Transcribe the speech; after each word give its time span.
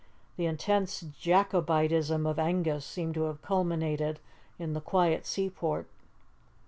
The 0.35 0.47
intense 0.47 1.01
Jacobitism 1.01 2.25
of 2.25 2.39
Angus 2.39 2.83
seemed 2.83 3.13
to 3.13 3.25
have 3.25 3.43
culminated 3.43 4.19
in 4.57 4.73
the 4.73 4.81
quiet 4.81 5.27
seaport. 5.27 5.85